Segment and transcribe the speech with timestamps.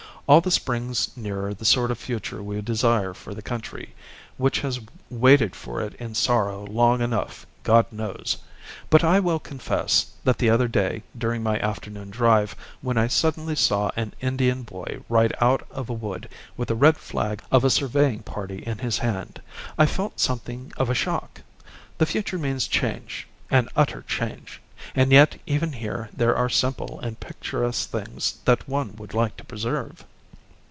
[0.27, 3.93] "All this brings nearer the sort of future we desire for the country,
[4.37, 8.37] which has waited for it in sorrow long enough, God knows.
[8.89, 13.57] But I will confess that the other day, during my afternoon drive when I suddenly
[13.57, 17.69] saw an Indian boy ride out of a wood with the red flag of a
[17.69, 19.41] surveying party in his hand,
[19.77, 21.41] I felt something of a shock.
[21.97, 24.61] The future means change an utter change.
[24.95, 29.43] And yet even here there are simple and picturesque things that one would like to
[29.43, 30.05] preserve."